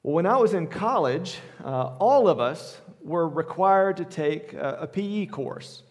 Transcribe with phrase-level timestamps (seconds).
[0.03, 4.87] When I was in college, uh, all of us were required to take a, a
[4.87, 5.83] PE course.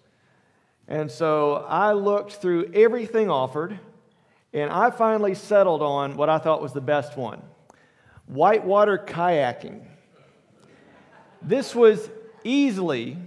[0.87, 3.77] And so I looked through everything offered,
[4.53, 7.41] and I finally settled on what I thought was the best one
[8.25, 9.85] whitewater kayaking.
[11.41, 12.09] This was
[12.43, 13.17] easily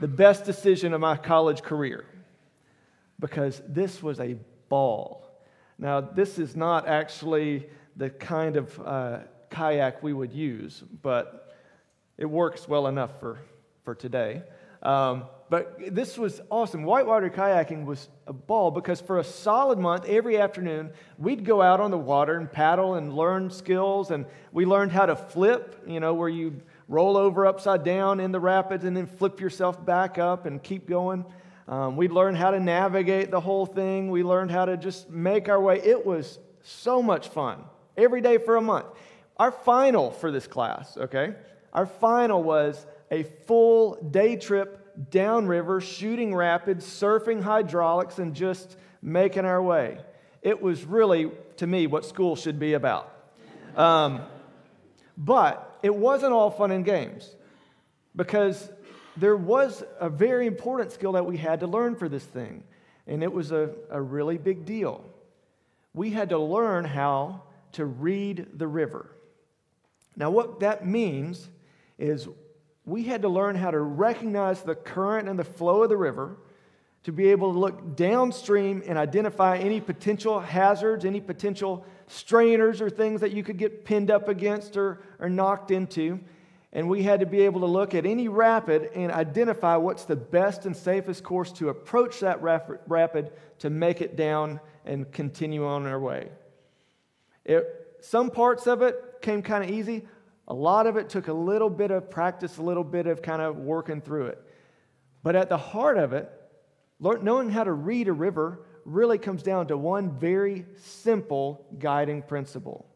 [0.00, 2.04] the best decision of my college career
[3.18, 4.36] because this was a
[4.68, 5.24] ball.
[5.78, 9.18] Now, this is not actually the kind of uh,
[9.50, 11.54] kayak we would use, but
[12.18, 13.38] it works well enough for,
[13.84, 14.42] for today.
[14.82, 16.82] Um, but this was awesome.
[16.82, 21.80] Whitewater kayaking was a ball because for a solid month, every afternoon, we'd go out
[21.80, 24.10] on the water and paddle and learn skills.
[24.10, 28.32] And we learned how to flip, you know, where you roll over upside down in
[28.32, 31.24] the rapids and then flip yourself back up and keep going.
[31.68, 34.10] Um, we learned how to navigate the whole thing.
[34.10, 35.80] We learned how to just make our way.
[35.80, 37.62] It was so much fun
[37.96, 38.86] every day for a month.
[39.36, 41.34] Our final for this class, okay?
[41.72, 49.44] Our final was a full day trip downriver, shooting rapids, surfing hydraulics, and just making
[49.44, 49.98] our way.
[50.42, 53.12] It was really, to me, what school should be about.
[53.76, 54.22] Um,
[55.16, 57.34] but it wasn't all fun and games
[58.14, 58.70] because
[59.16, 62.64] there was a very important skill that we had to learn for this thing,
[63.06, 65.04] and it was a, a really big deal.
[65.94, 67.42] We had to learn how
[67.72, 69.10] to read the river.
[70.16, 71.48] Now, what that means
[71.98, 72.28] is
[72.86, 76.36] we had to learn how to recognize the current and the flow of the river
[77.02, 82.88] to be able to look downstream and identify any potential hazards, any potential strainers or
[82.88, 86.20] things that you could get pinned up against or, or knocked into.
[86.72, 90.16] And we had to be able to look at any rapid and identify what's the
[90.16, 93.30] best and safest course to approach that rapid
[93.60, 96.28] to make it down and continue on our way.
[97.44, 97.64] It,
[98.00, 100.06] some parts of it came kind of easy,
[100.48, 103.42] a lot of it took a little bit of practice, a little bit of kind
[103.42, 104.42] of working through it.
[105.22, 106.30] But at the heart of it,
[107.00, 112.86] knowing how to read a river really comes down to one very simple guiding principle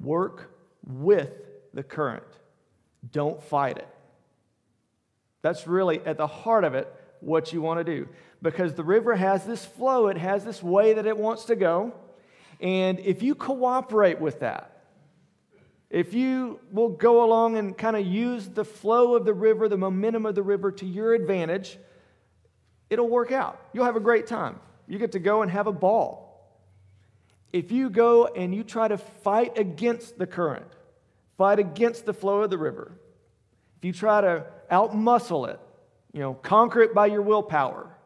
[0.00, 0.52] work
[0.84, 1.30] with
[1.74, 2.24] the current,
[3.12, 3.88] don't fight it.
[5.42, 8.08] That's really at the heart of it what you want to do.
[8.42, 11.94] Because the river has this flow, it has this way that it wants to go.
[12.60, 14.79] And if you cooperate with that,
[15.90, 19.76] if you will go along and kind of use the flow of the river, the
[19.76, 21.78] momentum of the river to your advantage,
[22.88, 23.60] it'll work out.
[23.72, 24.60] You'll have a great time.
[24.86, 26.28] You get to go and have a ball.
[27.52, 30.66] If you go and you try to fight against the current,
[31.36, 32.92] fight against the flow of the river,
[33.78, 35.58] if you try to outmuscle it,
[36.12, 37.96] you know, conquer it by your willpower,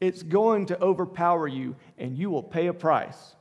[0.00, 3.34] it's going to overpower you and you will pay a price.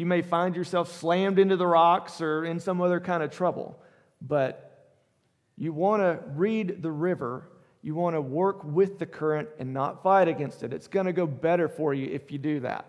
[0.00, 3.78] You may find yourself slammed into the rocks or in some other kind of trouble.
[4.22, 4.94] But
[5.58, 7.50] you want to read the river.
[7.82, 10.72] You want to work with the current and not fight against it.
[10.72, 12.86] It's going to go better for you if you do that.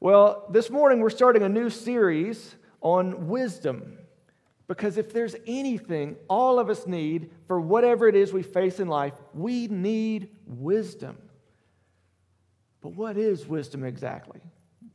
[0.00, 3.96] Well, this morning we're starting a new series on wisdom.
[4.66, 8.88] Because if there's anything all of us need for whatever it is we face in
[8.88, 11.16] life, we need wisdom.
[12.80, 14.40] But what is wisdom exactly?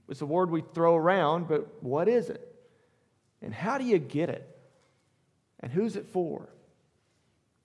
[0.10, 2.56] It's a word we throw around, but what is it?
[3.42, 4.48] And how do you get it?
[5.60, 6.50] And who's it for?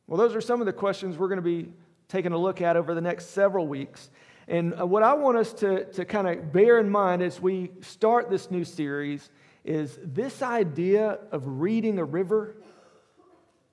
[0.06, 1.68] Well, those are some of the questions we're going to be
[2.08, 4.10] taking a look at over the next several weeks.
[4.48, 7.70] And uh, what I want us to, to kind of bear in mind as we
[7.82, 9.30] start this new series
[9.64, 12.56] is this idea of reading a river.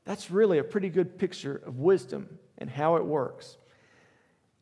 [0.06, 3.58] That's really a pretty good picture of wisdom and how it works.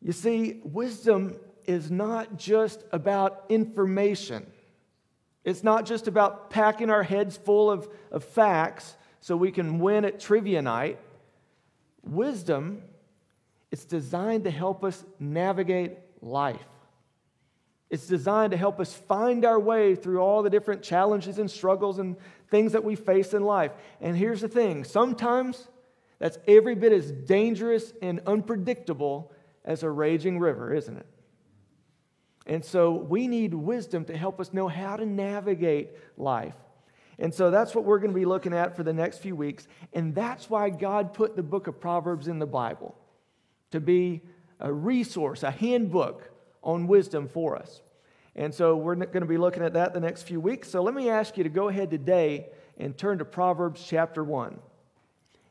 [0.00, 1.36] You see, wisdom
[1.66, 4.46] is not just about information.
[5.44, 10.04] It's not just about packing our heads full of, of facts so we can win
[10.04, 10.98] at trivia night.
[12.02, 12.82] Wisdom,
[13.70, 16.66] it's designed to help us navigate life.
[17.88, 21.98] It's designed to help us find our way through all the different challenges and struggles
[21.98, 22.16] and
[22.50, 23.72] things that we face in life.
[24.00, 25.68] And here's the thing sometimes
[26.18, 29.32] that's every bit as dangerous and unpredictable
[29.64, 31.06] as a raging river, isn't it?
[32.46, 36.54] And so we need wisdom to help us know how to navigate life.
[37.18, 39.66] And so that's what we're going to be looking at for the next few weeks.
[39.92, 42.94] And that's why God put the book of Proverbs in the Bible
[43.70, 44.22] to be
[44.60, 46.30] a resource, a handbook
[46.62, 47.80] on wisdom for us.
[48.36, 50.68] And so we're going to be looking at that the next few weeks.
[50.68, 54.58] So let me ask you to go ahead today and turn to Proverbs chapter 1.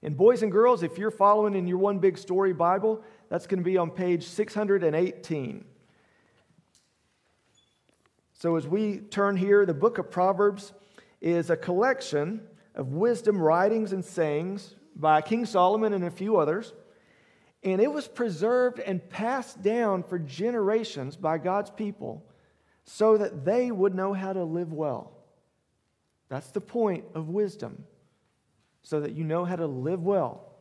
[0.04, 3.60] And boys and girls, if you're following in your one big story Bible, that's going
[3.60, 5.66] to be on page 618.
[8.38, 10.74] So as we turn here, the book of Proverbs
[11.22, 12.42] is a collection
[12.76, 16.74] of wisdom writings and sayings by King Solomon and a few others.
[17.64, 22.26] And it was preserved and passed down for generations by God's people
[22.84, 25.14] so that they would know how to live well.
[26.28, 27.86] That's the point of wisdom,
[28.84, 30.52] so that you know how to live well.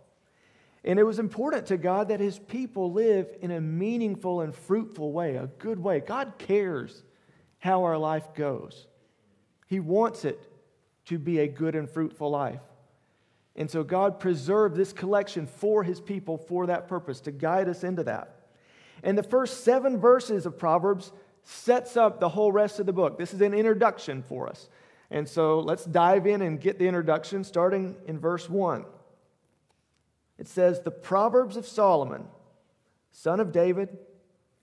[0.84, 5.12] And it was important to God that his people live in a meaningful and fruitful
[5.12, 6.00] way, a good way.
[6.00, 7.02] God cares
[7.64, 8.86] how our life goes,
[9.66, 10.38] He wants it
[11.06, 12.60] to be a good and fruitful life.
[13.56, 17.82] And so God preserved this collection for his people for that purpose, to guide us
[17.82, 18.36] into that.
[19.02, 21.10] And the first seven verses of Proverbs
[21.42, 23.16] sets up the whole rest of the book.
[23.16, 24.68] This is an introduction for us.
[25.10, 28.84] And so let's dive in and get the introduction starting in verse 1.
[30.38, 32.26] It says, The Proverbs of Solomon,
[33.10, 33.96] son of David,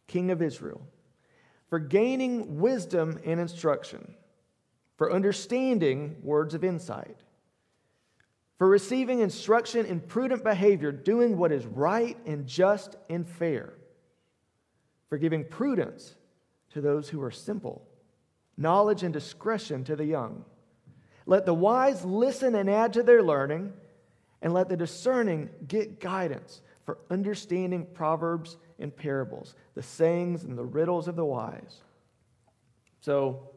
[0.06, 0.82] king of Israel,
[1.72, 4.14] for gaining wisdom and instruction,
[4.98, 7.16] for understanding words of insight,
[8.58, 13.74] for receiving instruction in prudent behavior, doing what is right and just and fair,
[15.08, 16.16] for giving prudence
[16.72, 17.88] to those who are simple,
[18.58, 20.44] knowledge and discretion to the young.
[21.26, 23.72] Let the wise listen and add to their learning,
[24.42, 30.66] and let the discerning get guidance for understanding proverbs and parables, the sayings and the
[30.66, 31.82] riddles of the wise.
[33.02, 33.50] So,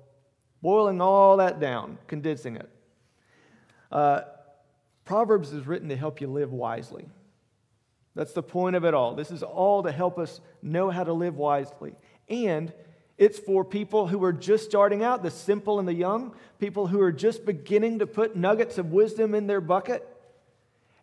[0.62, 2.70] boiling all that down, condensing it.
[3.90, 4.22] Uh,
[5.04, 7.06] Proverbs is written to help you live wisely.
[8.14, 9.14] That's the point of it all.
[9.14, 11.94] This is all to help us know how to live wisely.
[12.28, 12.72] And
[13.18, 17.00] it's for people who are just starting out, the simple and the young, people who
[17.00, 20.08] are just beginning to put nuggets of wisdom in their bucket.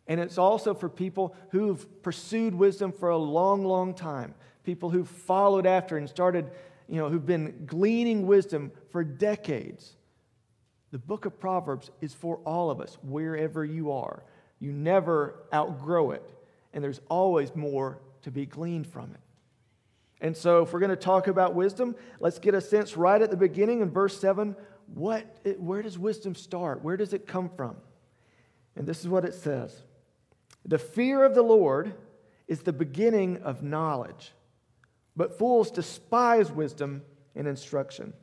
[0.07, 4.33] And it's also for people who've pursued wisdom for a long, long time,
[4.63, 6.49] people who've followed after and started,
[6.87, 9.95] you know, who've been gleaning wisdom for decades.
[10.91, 14.23] The book of Proverbs is for all of us, wherever you are.
[14.59, 16.29] You never outgrow it,
[16.73, 19.19] and there's always more to be gleaned from it.
[20.19, 23.31] And so, if we're going to talk about wisdom, let's get a sense right at
[23.31, 24.55] the beginning in verse 7
[24.93, 25.25] what,
[25.57, 26.83] where does wisdom start?
[26.83, 27.77] Where does it come from?
[28.75, 29.83] And this is what it says
[30.65, 31.93] The fear of the Lord
[32.47, 34.33] is the beginning of knowledge,
[35.15, 37.01] but fools despise wisdom
[37.35, 38.13] and instruction.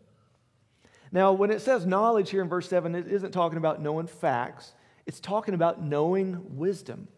[1.11, 4.75] Now, when it says knowledge here in verse 7, it isn't talking about knowing facts,
[5.07, 7.09] it's talking about knowing wisdom.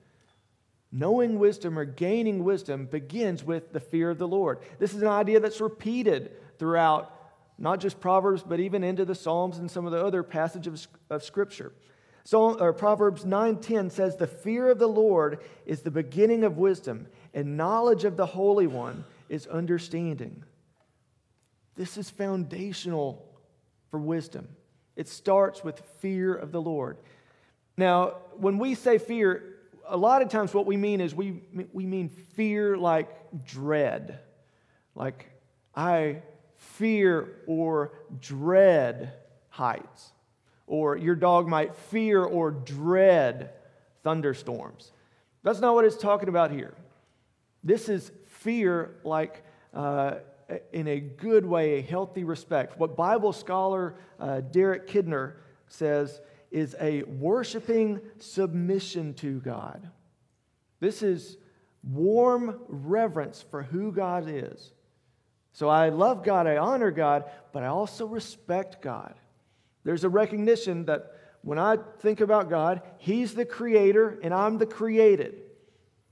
[0.92, 4.58] Knowing wisdom or gaining wisdom begins with the fear of the Lord.
[4.80, 7.16] This is an idea that's repeated throughout
[7.58, 11.22] not just Proverbs, but even into the Psalms and some of the other passages of
[11.22, 11.72] Scripture.
[12.24, 17.06] So, or Proverbs 9:10 says, "The fear of the Lord is the beginning of wisdom,
[17.32, 20.44] and knowledge of the Holy One is understanding."
[21.76, 23.26] This is foundational
[23.90, 24.48] for wisdom.
[24.96, 26.98] It starts with fear of the Lord.
[27.76, 31.86] Now, when we say fear, a lot of times what we mean is we, we
[31.86, 33.08] mean fear like
[33.44, 34.20] dread.
[34.94, 35.30] Like,
[35.74, 36.22] I
[36.56, 39.14] fear or dread
[39.48, 40.12] heights.
[40.70, 43.50] Or your dog might fear or dread
[44.04, 44.92] thunderstorms.
[45.42, 46.74] That's not what it's talking about here.
[47.64, 49.42] This is fear like
[49.74, 50.14] uh,
[50.72, 52.78] in a good way, a healthy respect.
[52.78, 55.32] What Bible scholar uh, Derek Kidner
[55.66, 56.20] says
[56.52, 59.90] is a worshiping submission to God.
[60.78, 61.36] This is
[61.82, 64.72] warm reverence for who God is.
[65.52, 69.14] So I love God, I honor God, but I also respect God.
[69.84, 74.66] There's a recognition that when I think about God, He's the creator and I'm the
[74.66, 75.42] created.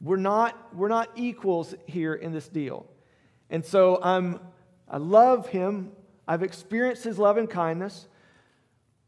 [0.01, 2.87] We're not, we're not equals here in this deal.
[3.51, 4.41] And so I'm,
[4.89, 5.93] I love Him.
[6.27, 8.09] I've experienced His love and kindness.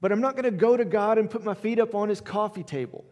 [0.00, 2.20] But I'm not going to go to God and put my feet up on his
[2.20, 3.04] coffee table.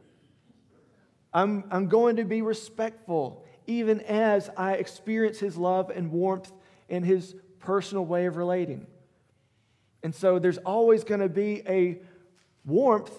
[1.33, 6.51] I'm, I'm going to be respectful, even as I experience his love and warmth
[6.89, 8.87] and his personal way of relating.
[10.09, 12.01] And so there's always going to be a
[12.65, 13.13] warmth,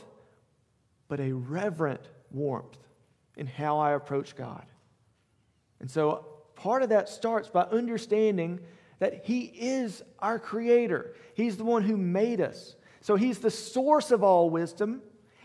[1.08, 2.80] but a reverent warmth
[3.38, 4.66] in how I approach God.
[5.80, 8.60] And so part of that starts by understanding
[8.98, 12.76] that He is our Creator, He's the one who made us.
[13.02, 15.04] So He's the source of all wisdom,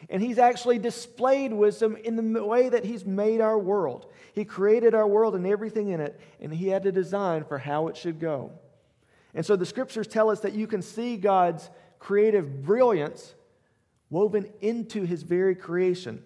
[0.08, 4.10] and He's actually displayed wisdom in the way that He's made our world.
[4.32, 7.88] He created our world and everything in it, and He had a design for how
[7.88, 8.52] it should go.
[9.34, 13.34] And so the scriptures tell us that you can see God's creative brilliance
[14.10, 16.22] woven into his very creation.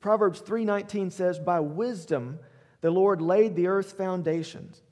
[0.00, 2.40] Proverbs 3:19 says, "By wisdom
[2.80, 4.82] the Lord laid the earth's foundations.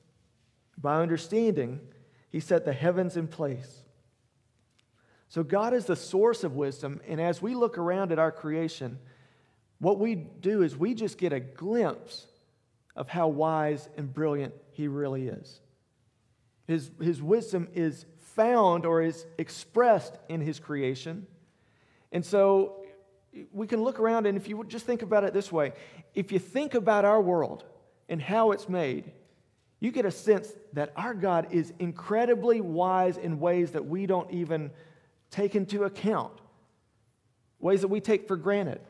[0.77, 1.81] By understanding
[2.29, 3.83] he set the heavens in place."
[5.27, 8.99] So God is the source of wisdom, and as we look around at our creation,
[9.79, 12.27] what we do is we just get a glimpse
[12.95, 15.59] of how wise and brilliant he really is.
[16.67, 21.25] His, his wisdom is found or is expressed in his creation.
[22.11, 22.85] And so
[23.51, 25.73] we can look around, and if you just think about it this way
[26.13, 27.63] if you think about our world
[28.09, 29.11] and how it's made,
[29.79, 34.31] you get a sense that our God is incredibly wise in ways that we don't
[34.31, 34.71] even
[35.29, 36.33] take into account,
[37.59, 38.81] ways that we take for granted.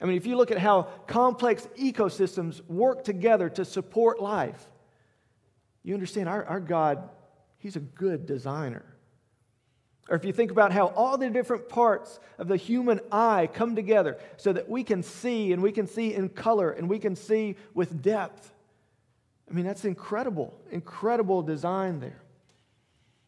[0.00, 4.66] I mean, if you look at how complex ecosystems work together to support life,
[5.82, 7.08] you understand our, our God,
[7.58, 8.84] He's a good designer.
[10.08, 13.76] Or if you think about how all the different parts of the human eye come
[13.76, 17.14] together so that we can see and we can see in color and we can
[17.14, 18.52] see with depth.
[19.48, 22.20] I mean, that's incredible, incredible design there.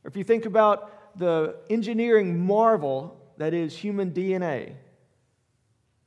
[0.05, 4.75] Or if you think about the engineering marvel that is human DNA,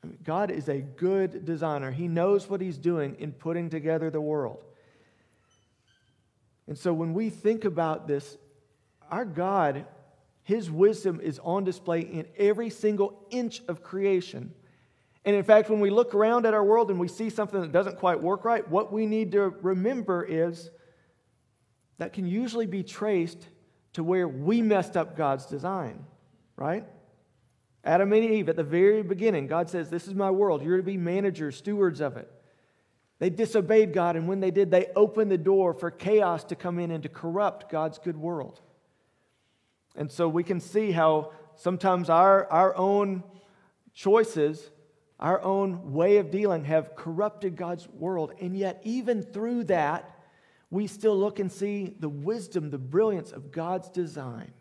[0.04, 1.92] I mean, God is a good designer.
[1.92, 4.64] He knows what He's doing in putting together the world.
[6.68, 8.38] And so when we think about this,
[9.10, 9.86] our God,
[10.44, 14.54] His wisdom is on display in every single inch of creation.
[15.24, 17.72] And in fact, when we look around at our world and we see something that
[17.72, 20.70] doesn't quite work right, what we need to remember is
[21.98, 23.48] that can usually be traced
[23.94, 26.06] to where we messed up God's design,
[26.56, 26.86] right?
[27.84, 30.62] Adam and Eve, at the very beginning, God says, This is my world.
[30.62, 32.32] You're to be managers, stewards of it.
[33.20, 36.78] They disobeyed God, and when they did, they opened the door for chaos to come
[36.78, 38.62] in and to corrupt God's good world.
[39.96, 43.24] And so we can see how sometimes our, our own
[43.94, 44.70] choices,
[45.20, 48.34] our own way of dealing have corrupted God's world.
[48.40, 50.14] And yet, even through that,
[50.70, 54.52] we still look and see the wisdom, the brilliance of God's design.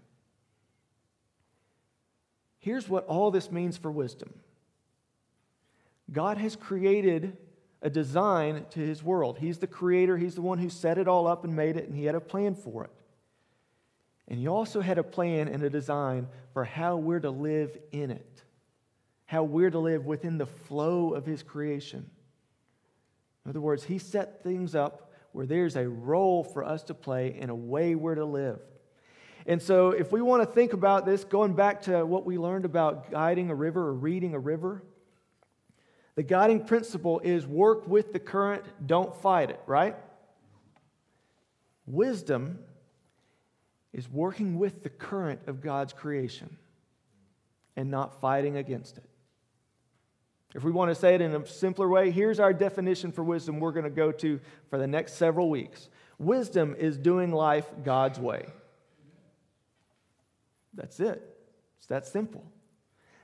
[2.58, 4.32] Here's what all this means for wisdom
[6.10, 7.36] God has created
[7.82, 9.38] a design to his world.
[9.38, 11.96] He's the creator, he's the one who set it all up and made it, and
[11.96, 12.90] he had a plan for it.
[14.28, 18.10] And he also had a plan and a design for how we're to live in
[18.10, 18.42] it,
[19.26, 22.10] how we're to live within the flow of his creation.
[23.44, 27.36] In other words, he set things up where there's a role for us to play
[27.40, 28.58] and a way we're to live.
[29.46, 32.64] And so, if we want to think about this, going back to what we learned
[32.64, 34.82] about guiding a river or reading a river,
[36.16, 39.94] the guiding principle is work with the current, don't fight it, right?
[41.86, 42.58] Wisdom
[43.92, 46.56] is working with the current of God's creation
[47.76, 49.04] and not fighting against it.
[50.54, 53.60] If we want to say it in a simpler way, here's our definition for wisdom
[53.60, 55.90] we're going to go to for the next several weeks.
[56.18, 58.46] Wisdom is doing life God's way.
[60.72, 61.22] That's it.
[61.78, 62.44] It's that simple.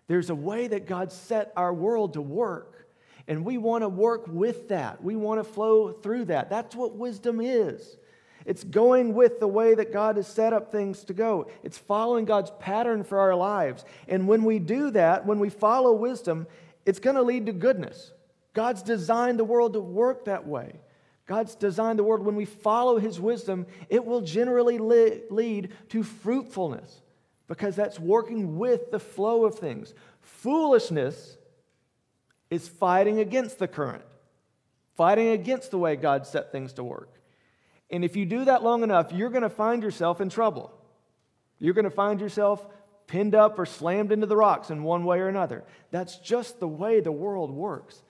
[0.08, 2.81] There's a way that God set our world to work.
[3.28, 5.02] And we want to work with that.
[5.02, 6.50] We want to flow through that.
[6.50, 7.96] That's what wisdom is.
[8.44, 11.48] It's going with the way that God has set up things to go.
[11.62, 13.84] It's following God's pattern for our lives.
[14.08, 16.46] And when we do that, when we follow wisdom,
[16.84, 18.12] it's going to lead to goodness.
[18.52, 20.80] God's designed the world to work that way.
[21.26, 27.00] God's designed the world, when we follow His wisdom, it will generally lead to fruitfulness
[27.46, 29.94] because that's working with the flow of things.
[30.20, 31.36] Foolishness
[32.52, 34.04] is fighting against the current,
[34.94, 37.08] fighting against the way God set things to work.
[37.88, 40.70] And if you do that long enough, you're going to find yourself in trouble.
[41.58, 42.66] You're going to find yourself
[43.06, 45.64] pinned up or slammed into the rocks in one way or another.
[45.90, 48.02] That's just the way the world works.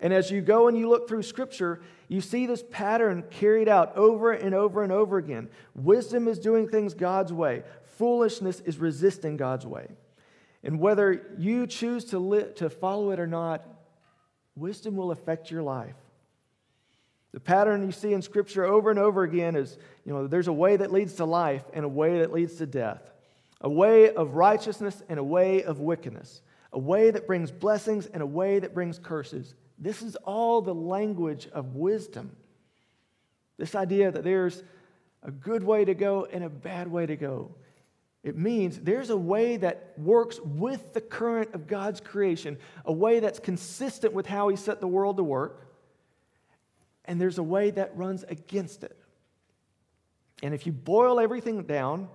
[0.00, 3.94] And as you go and you look through Scripture, you see this pattern carried out
[3.96, 5.50] over and over and over again.
[5.74, 7.64] Wisdom is doing things God's way,
[7.98, 9.88] foolishness is resisting God's way.
[10.62, 13.62] And whether you choose to, li- to follow it or not,
[14.56, 15.96] wisdom will affect your life.
[17.32, 20.52] The pattern you see in Scripture over and over again is you know, there's a
[20.52, 23.12] way that leads to life and a way that leads to death,
[23.60, 26.42] a way of righteousness and a way of wickedness,
[26.72, 29.54] a way that brings blessings and a way that brings curses.
[29.78, 32.36] This is all the language of wisdom.
[33.56, 34.62] This idea that there's
[35.22, 37.54] a good way to go and a bad way to go.
[38.22, 43.20] It means there's a way that works with the current of God's creation, a way
[43.20, 45.66] that's consistent with how He set the world to work,
[47.06, 48.96] and there's a way that runs against it.
[50.42, 52.08] And if you boil everything down,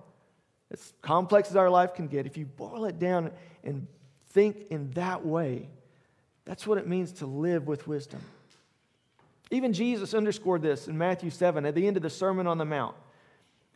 [0.70, 3.32] as complex as our life can get, if you boil it down
[3.64, 3.86] and
[4.30, 5.68] think in that way,
[6.44, 8.20] that's what it means to live with wisdom.
[9.50, 12.64] Even Jesus underscored this in Matthew 7 at the end of the Sermon on the
[12.64, 12.96] Mount.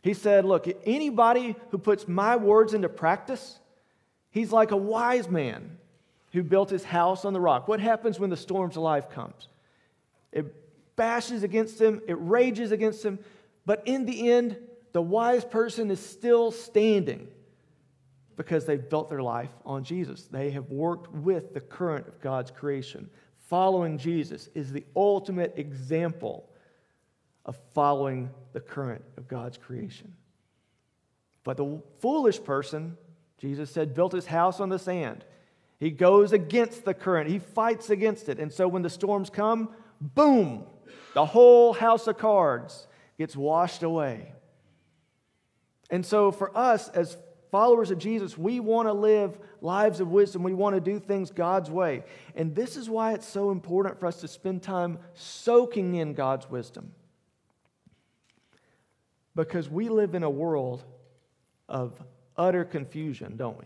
[0.01, 3.59] He said, Look, anybody who puts my words into practice,
[4.31, 5.77] he's like a wise man
[6.33, 7.67] who built his house on the rock.
[7.67, 9.47] What happens when the storms of life comes?
[10.31, 13.19] It bashes against him, it rages against him,
[13.65, 14.57] but in the end,
[14.93, 17.27] the wise person is still standing
[18.35, 20.23] because they've built their life on Jesus.
[20.23, 23.09] They have worked with the current of God's creation.
[23.47, 26.49] Following Jesus is the ultimate example
[27.45, 30.13] of following the current of God's creation.
[31.43, 32.97] But the foolish person,
[33.37, 35.25] Jesus said, built his house on the sand.
[35.79, 38.39] He goes against the current, he fights against it.
[38.39, 39.69] And so when the storms come,
[39.99, 40.65] boom,
[41.13, 44.33] the whole house of cards gets washed away.
[45.89, 47.17] And so, for us as
[47.51, 50.41] followers of Jesus, we want to live lives of wisdom.
[50.41, 52.05] We want to do things God's way.
[52.35, 56.49] And this is why it's so important for us to spend time soaking in God's
[56.49, 56.93] wisdom.
[59.35, 60.83] Because we live in a world
[61.69, 61.93] of
[62.37, 63.65] utter confusion, don't we?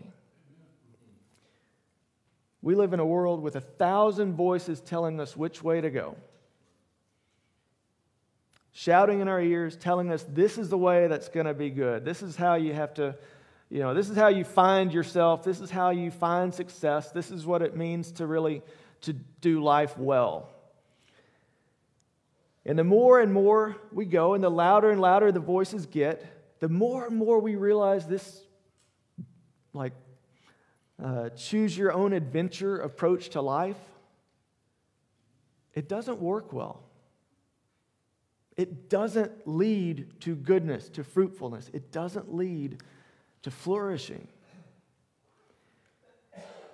[2.62, 6.16] We live in a world with a thousand voices telling us which way to go
[8.76, 12.04] shouting in our ears, telling us this is the way that's going to be good.
[12.04, 13.16] This is how you have to,
[13.70, 15.42] you know, this is how you find yourself.
[15.42, 17.10] This is how you find success.
[17.10, 18.60] This is what it means to really
[19.00, 20.50] to do life well.
[22.66, 26.58] And the more and more we go, and the louder and louder the voices get,
[26.58, 28.42] the more and more we realize this,
[29.72, 29.92] like,
[31.02, 33.76] uh, choose your own adventure approach to life.
[35.74, 36.82] It doesn't work well.
[38.56, 41.70] It doesn't lead to goodness, to fruitfulness.
[41.72, 42.82] It doesn't lead
[43.42, 44.26] to flourishing.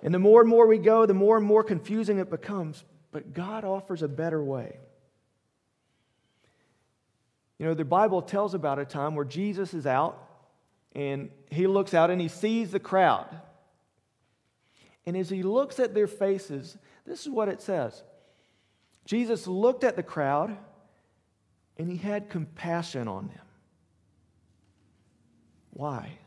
[0.01, 2.83] And the more and more we go, the more and more confusing it becomes.
[3.11, 4.79] But God offers a better way.
[7.63, 10.21] You know, the Bible tells about a time where Jesus is out
[10.93, 13.25] and he looks out and he sees the crowd.
[15.05, 18.03] And as he looks at their faces, this is what it says
[19.05, 20.57] Jesus looked at the crowd
[21.77, 23.45] and he had compassion on them.
[25.69, 26.17] Why?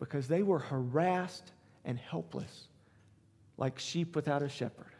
[0.00, 1.52] Because they were harassed
[1.84, 2.66] and helpless,
[3.58, 4.95] like sheep without a shepherd.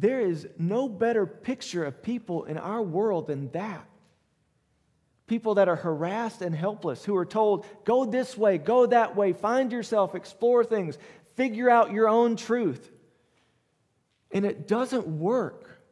[0.00, 3.86] There is no better picture of people in our world than that.
[5.26, 9.34] People that are harassed and helpless, who are told, go this way, go that way,
[9.34, 10.96] find yourself, explore things,
[11.36, 12.90] figure out your own truth.
[14.30, 15.82] And it doesn't work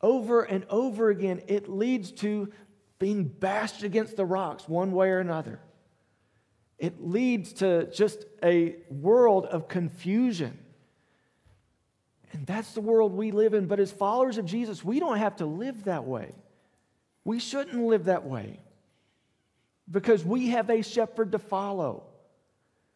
[0.00, 2.50] over and over again, it leads to
[2.98, 5.60] being bashed against the rocks one way or another.
[6.78, 10.58] It leads to just a world of confusion.
[12.32, 13.66] And that's the world we live in.
[13.66, 16.34] But as followers of Jesus, we don't have to live that way.
[17.24, 18.58] We shouldn't live that way
[19.90, 22.04] because we have a shepherd to follow.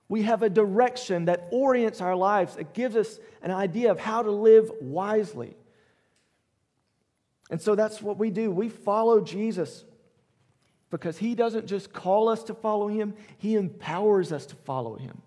[0.09, 4.23] We have a direction that orients our lives, it gives us an idea of how
[4.23, 5.57] to live wisely.
[7.51, 8.51] And so that's what we do.
[8.51, 9.85] We follow Jesus
[10.91, 15.21] because he doesn't just call us to follow him, he empowers us to follow him.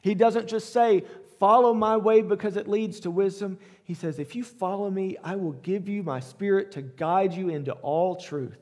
[0.00, 1.04] He doesn't just say,
[1.38, 3.58] Follow my way because it leads to wisdom.
[3.84, 7.48] He says, If you follow me, I will give you my spirit to guide you
[7.48, 8.58] into all truth.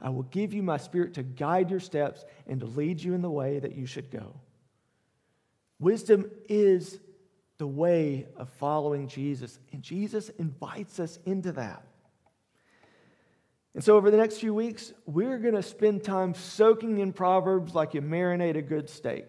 [0.00, 3.22] I will give you my spirit to guide your steps and to lead you in
[3.22, 4.34] the way that you should go.
[5.78, 6.98] Wisdom is
[7.58, 11.84] the way of following Jesus, and Jesus invites us into that.
[13.74, 17.74] And so, over the next few weeks, we're going to spend time soaking in Proverbs
[17.74, 19.26] like you marinate a good steak.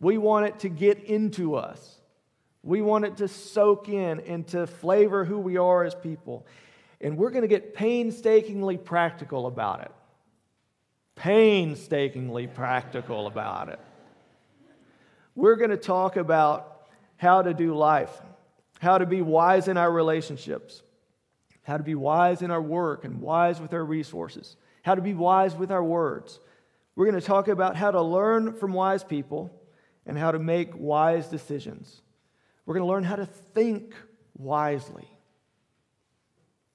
[0.00, 1.96] We want it to get into us,
[2.62, 6.46] we want it to soak in and to flavor who we are as people.
[7.00, 9.90] And we're going to get painstakingly practical about it.
[11.16, 13.78] Painstakingly practical about it.
[15.34, 18.22] We're going to talk about how to do life
[18.84, 20.82] how to be wise in our relationships,
[21.62, 25.14] how to be wise in our work and wise with our resources, how to be
[25.14, 26.38] wise with our words.
[26.94, 29.50] We're going to talk about how to learn from wise people
[30.06, 32.02] and how to make wise decisions.
[32.66, 33.94] We're going to learn how to think
[34.36, 35.08] wisely.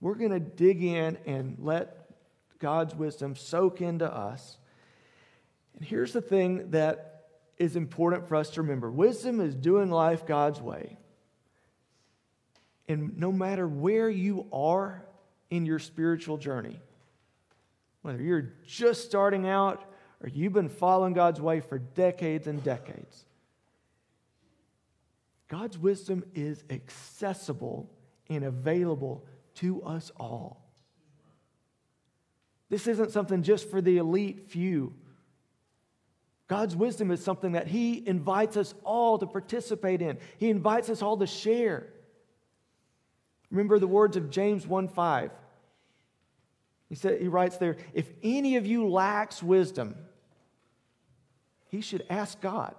[0.02, 2.10] We're going to dig in and let
[2.60, 4.58] God's wisdom soak into us.
[5.76, 7.26] And here's the thing that
[7.58, 10.98] is important for us to remember wisdom is doing life God's way.
[12.88, 15.06] And no matter where you are
[15.50, 16.80] in your spiritual journey,
[18.02, 19.84] whether you're just starting out
[20.22, 23.26] or you've been following God's way for decades and decades,
[25.48, 27.90] God's wisdom is accessible
[28.30, 30.66] and available to us all.
[32.70, 34.94] This isn't something just for the elite few.
[36.48, 40.18] God's wisdom is something that He invites us all to participate in.
[40.38, 41.88] He invites us all to share.
[43.50, 45.32] Remember the words of James 1 5.
[46.90, 49.96] He, said, he writes there, if any of you lacks wisdom,
[51.70, 52.76] he should ask God,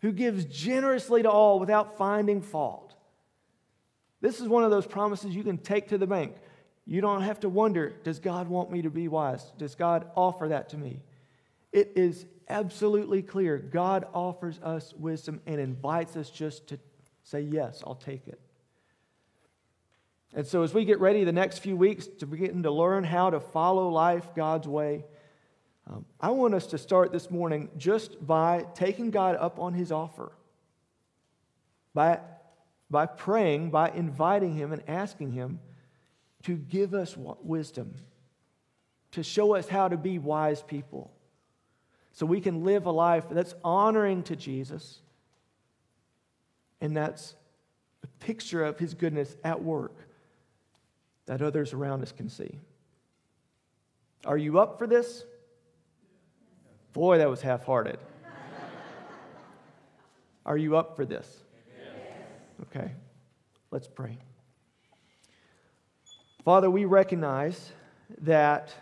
[0.00, 2.94] who gives generously to all without finding fault.
[4.20, 6.34] This is one of those promises you can take to the bank.
[6.86, 9.52] You don't have to wonder, does God want me to be wise?
[9.58, 11.00] Does God offer that to me?
[11.72, 13.58] It is absolutely clear.
[13.58, 16.78] God offers us wisdom and invites us just to
[17.22, 18.40] say, Yes, I'll take it.
[20.34, 23.30] And so, as we get ready the next few weeks to begin to learn how
[23.30, 25.04] to follow life God's way,
[25.88, 29.90] um, I want us to start this morning just by taking God up on his
[29.90, 30.32] offer,
[31.94, 32.20] by,
[32.90, 35.60] by praying, by inviting him and asking him
[36.42, 37.94] to give us wisdom,
[39.12, 41.10] to show us how to be wise people,
[42.12, 45.00] so we can live a life that's honoring to Jesus
[46.80, 47.34] and that's
[48.02, 49.96] a picture of his goodness at work
[51.26, 52.58] that others around us can see.
[54.24, 55.24] Are you up for this?
[56.92, 57.98] Boy, that was half hearted.
[60.44, 61.44] Are you up for this?
[62.62, 62.92] Okay,
[63.70, 64.18] let's pray.
[66.44, 67.72] Father, we recognize
[68.22, 68.72] that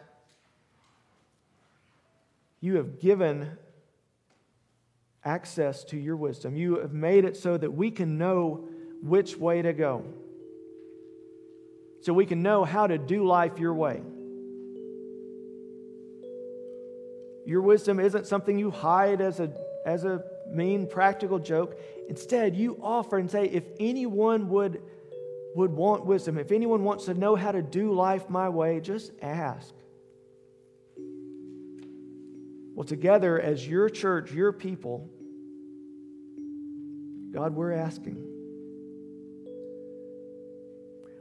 [2.61, 3.51] you have given
[5.25, 6.57] access to your wisdom.
[6.57, 8.69] You have made it so that we can know
[9.03, 10.05] which way to go,
[12.01, 14.01] so we can know how to do life your way.
[17.47, 19.53] Your wisdom isn't something you hide as a,
[19.87, 21.79] as a mean practical joke.
[22.09, 24.83] Instead, you offer and say, if anyone would,
[25.55, 29.13] would want wisdom, if anyone wants to know how to do life my way, just
[29.23, 29.73] ask.
[32.75, 35.09] Well, together as your church, your people,
[37.31, 38.25] God, we're asking.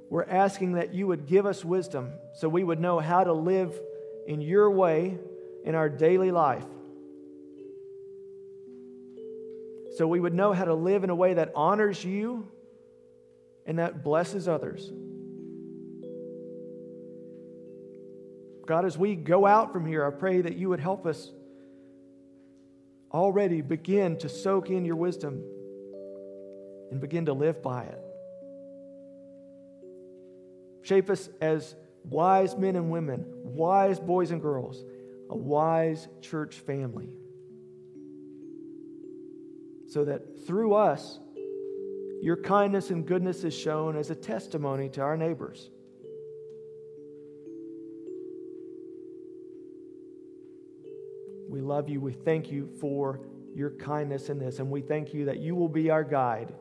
[0.10, 3.80] We're asking that you would give us wisdom so we would know how to live
[4.26, 5.20] in your way
[5.66, 6.64] in our daily life.
[9.98, 12.48] So we would know how to live in a way that honors you
[13.66, 14.92] and that blesses others.
[18.68, 21.32] God, as we go out from here, I pray that you would help us
[23.12, 25.44] already begin to soak in your wisdom
[26.92, 28.00] and begin to live by it.
[30.84, 34.84] Shape us as wise men and women, wise boys and girls
[35.30, 37.10] a wise church family.
[39.88, 41.20] So that through us,
[42.22, 45.70] your kindness and goodness is shown as a testimony to our neighbors.
[51.48, 52.02] We love you.
[52.02, 53.22] We thank you for
[53.54, 56.54] your kindness in this, and we thank you that you will be our guide.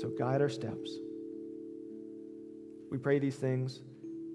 [0.00, 0.90] So guide our steps.
[2.90, 3.82] We pray these things